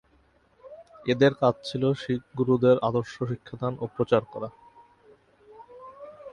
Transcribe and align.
এঁদের 1.05 1.33
কাজ 1.33 1.55
ছিল 1.63 1.83
শিখ 1.93 2.21
গুরুদের 2.37 2.77
আদর্শ 2.81 3.13
শিক্ষাদান 3.23 3.73
ও 3.79 3.85
প্রচার 3.95 4.21
করা। 4.33 4.49